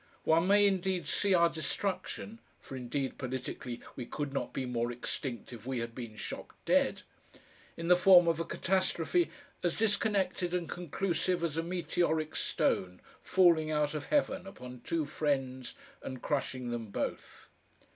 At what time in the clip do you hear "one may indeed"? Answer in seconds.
0.23-1.07